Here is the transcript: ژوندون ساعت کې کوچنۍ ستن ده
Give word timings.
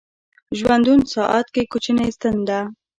ژوندون 0.57 0.99
ساعت 1.13 1.47
کې 1.53 1.63
کوچنۍ 1.71 2.09
ستن 2.15 2.35
ده 2.47 2.59